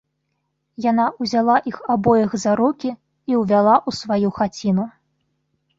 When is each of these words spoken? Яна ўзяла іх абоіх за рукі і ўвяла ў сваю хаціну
Яна 0.85 1.05
ўзяла 1.25 1.57
іх 1.73 1.77
абоіх 1.97 2.33
за 2.45 2.51
рукі 2.61 2.91
і 3.29 3.33
ўвяла 3.43 3.75
ў 3.87 4.01
сваю 4.01 4.29
хаціну 4.41 4.93